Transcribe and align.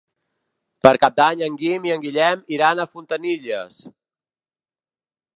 Per 0.85 0.91
Cap 1.01 1.17
d'Any 1.19 1.43
en 1.47 1.59
Guim 1.59 1.85
i 1.89 1.93
en 1.95 2.01
Guillem 2.05 2.41
iran 2.57 2.81
a 2.81 2.87
Fontanilles. 2.95 3.77